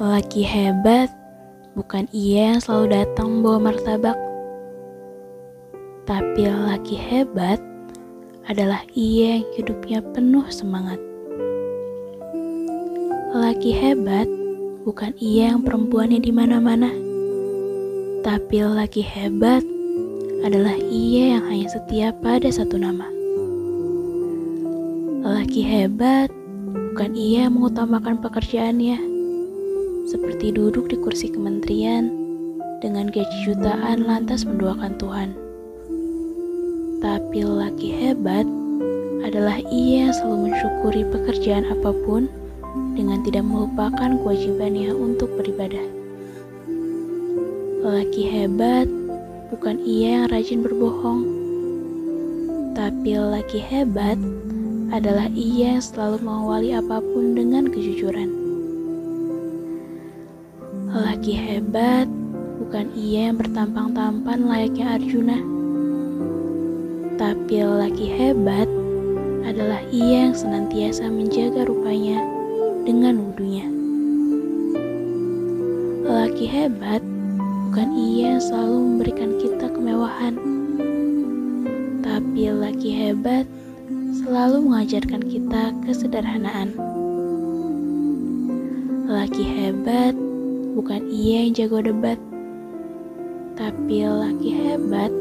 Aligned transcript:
Lelaki 0.00 0.40
hebat 0.40 1.12
bukan 1.76 2.08
ia 2.16 2.56
yang 2.56 2.60
selalu 2.64 2.96
datang 2.96 3.28
membawa 3.28 3.68
martabak, 3.68 4.16
tapi 6.08 6.48
lelaki 6.48 6.96
hebat 6.96 7.60
adalah 8.48 8.80
ia 8.96 9.36
yang 9.36 9.46
hidupnya 9.52 10.00
penuh 10.16 10.48
semangat. 10.48 10.96
Lelaki 13.36 13.76
hebat 13.76 14.24
bukan 14.88 15.12
ia 15.20 15.52
yang 15.52 15.60
perempuannya 15.60 16.24
di 16.24 16.32
mana-mana, 16.32 16.88
tapi 18.24 18.64
lelaki 18.64 19.04
hebat 19.04 19.60
adalah 20.40 20.74
ia 20.88 21.36
yang 21.36 21.44
hanya 21.52 21.68
setia 21.68 22.16
pada 22.16 22.48
satu 22.48 22.80
nama. 22.80 23.06
Lelaki 25.20 25.60
hebat 25.60 26.32
bukan 26.92 27.12
ia 27.12 27.46
yang 27.46 27.60
mengutamakan 27.60 28.18
pekerjaannya, 28.18 29.11
seperti 30.06 30.50
duduk 30.50 30.90
di 30.90 30.96
kursi 30.98 31.30
kementerian 31.30 32.10
dengan 32.82 33.06
gaji 33.06 33.36
jutaan 33.46 34.02
lantas 34.02 34.42
mendoakan 34.42 34.98
Tuhan. 34.98 35.30
Tapi 37.02 37.38
lelaki 37.42 37.90
hebat 37.94 38.46
adalah 39.22 39.58
ia 39.70 40.10
selalu 40.10 40.50
mensyukuri 40.50 41.02
pekerjaan 41.10 41.66
apa 41.70 41.94
pun 42.06 42.26
dengan 42.98 43.22
tidak 43.22 43.46
melupakan 43.46 44.18
kewajibannya 44.22 44.90
untuk 44.90 45.30
beribadah. 45.38 45.86
Lelaki 47.82 48.22
hebat 48.30 48.86
bukan 49.50 49.78
ia 49.82 50.22
yang 50.22 50.26
rajin 50.30 50.62
berbohong, 50.62 51.26
tapi 52.78 53.18
lelaki 53.18 53.58
hebat 53.58 54.18
adalah 54.92 55.26
ia 55.34 55.78
yang 55.78 55.84
selalu 55.84 56.22
mengawali 56.22 56.70
apa 56.76 57.02
pun 57.02 57.34
dengan 57.34 57.66
kejujuran. 57.66 58.51
Lelaki 60.92 61.32
hebat 61.32 62.04
bukan 62.60 62.92
ia 62.92 63.32
yang 63.32 63.40
bertampang-tampan 63.40 64.44
layaknya 64.44 65.00
Arjuna, 65.00 65.40
tapi 67.16 67.64
lelaki 67.64 68.12
hebat 68.12 68.68
adalah 69.48 69.80
ia 69.88 70.28
yang 70.28 70.36
senantiasa 70.36 71.08
menjaga 71.08 71.64
rupanya 71.64 72.20
dengan 72.84 73.24
wudhunya. 73.24 73.72
Lelaki 76.04 76.44
hebat 76.44 77.00
bukan 77.72 77.88
ia 77.96 78.36
yang 78.36 78.42
selalu 78.44 78.76
memberikan 78.84 79.30
kita 79.40 79.66
kemewahan, 79.72 80.36
tapi 82.04 82.52
lelaki 82.52 82.92
hebat 82.92 83.48
selalu 84.20 84.68
mengajarkan 84.68 85.24
kita 85.24 85.72
kesederhanaan. 85.88 86.76
Lelaki 89.08 89.40
hebat 89.40 90.12
bukan 90.72 91.04
ia 91.12 91.44
yang 91.44 91.52
jago 91.52 91.84
debat, 91.84 92.16
tapi 93.60 94.08
lelaki 94.08 94.56
hebat 94.56 95.12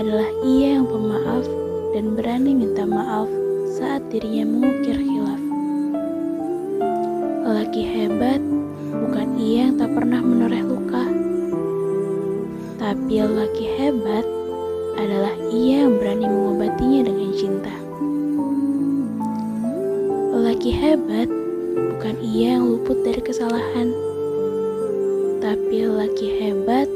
adalah 0.00 0.28
ia 0.40 0.80
yang 0.80 0.88
pemaaf 0.88 1.44
dan 1.92 2.16
berani 2.16 2.56
minta 2.56 2.88
maaf 2.88 3.28
saat 3.76 4.00
dirinya 4.08 4.48
mengukir 4.48 4.96
khilaf. 4.96 5.42
Lelaki 7.44 7.82
hebat 7.84 8.40
bukan 8.88 9.28
ia 9.36 9.68
yang 9.68 9.76
tak 9.76 9.92
pernah 9.92 10.24
menoreh 10.24 10.64
luka, 10.64 11.04
tapi 12.80 13.20
lelaki 13.20 13.68
hebat 13.76 14.24
adalah 14.96 15.36
ia 15.52 15.84
yang 15.84 16.00
berani 16.00 16.26
mengobatinya 16.26 17.12
dengan 17.12 17.30
cinta. 17.36 17.74
Lelaki 20.32 20.72
hebat 20.72 21.28
bukan 21.76 22.14
ia 22.24 22.56
yang 22.56 22.64
luput 22.72 23.04
dari 23.04 23.20
kesalahan, 23.20 24.07
tapi 25.38 25.86
lelaki 25.86 26.42
hebat 26.42 26.90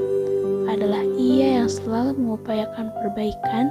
adalah 0.66 1.06
ia 1.14 1.62
yang 1.62 1.70
selalu 1.70 2.18
mengupayakan 2.18 2.90
perbaikan 2.98 3.70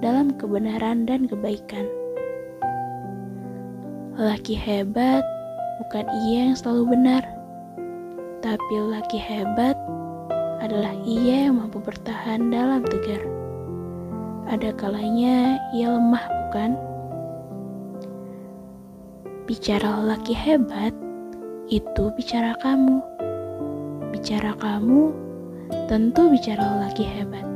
dalam 0.00 0.32
kebenaran 0.40 1.04
dan 1.04 1.28
kebaikan. 1.28 1.84
Lelaki 4.16 4.56
hebat 4.56 5.20
bukan 5.84 6.08
ia 6.28 6.48
yang 6.48 6.56
selalu 6.56 6.96
benar, 6.96 7.22
tapi 8.40 8.72
lelaki 8.72 9.20
hebat 9.20 9.76
adalah 10.64 10.96
ia 11.04 11.52
yang 11.52 11.60
mampu 11.60 11.76
bertahan 11.84 12.48
dalam 12.48 12.80
tegar. 12.88 13.20
Ada 14.48 14.72
kalanya 14.80 15.60
ia 15.76 15.92
lemah, 15.92 16.24
bukan? 16.48 16.70
Bicara 19.44 20.00
lelaki 20.00 20.32
hebat, 20.32 20.96
itu 21.68 22.08
bicara 22.16 22.56
kamu. 22.64 23.15
Bicara 24.26 24.58
kamu, 24.58 25.14
tentu 25.86 26.26
bicara 26.34 26.58
lelaki 26.58 27.06
hebat. 27.06 27.46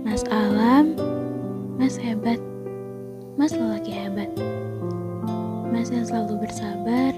Mas 0.00 0.24
Alam, 0.32 0.96
Mas 1.76 2.00
hebat, 2.00 2.40
Mas 3.36 3.52
lelaki 3.52 3.92
hebat. 3.92 4.32
Mas 5.68 5.92
yang 5.92 6.08
selalu 6.08 6.48
bersabar 6.48 7.12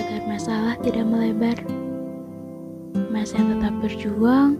agar 0.00 0.20
masalah 0.24 0.80
tidak 0.80 1.04
melebar. 1.04 1.60
Mas 3.12 3.36
yang 3.36 3.52
tetap 3.52 3.84
berjuang, 3.84 4.56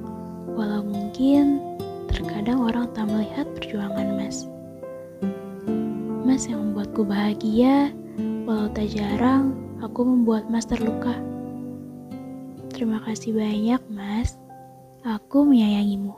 walau 0.52 0.84
mungkin 0.84 1.80
terkadang 2.12 2.60
orang 2.60 2.92
tak 2.92 3.08
melihat 3.08 3.48
perjuangan 3.56 4.20
Mas. 4.20 4.44
Mas 6.28 6.44
yang 6.44 6.60
membuatku 6.60 7.08
bahagia, 7.08 7.88
walau 8.44 8.68
tak 8.68 8.92
jarang 8.92 9.56
aku 9.80 10.04
membuat 10.04 10.44
Mas 10.52 10.68
terluka. 10.68 11.16
Terima 12.76 13.00
kasih 13.00 13.32
banyak, 13.32 13.80
Mas. 13.88 14.36
Aku 15.00 15.48
menyayangimu. 15.48 16.12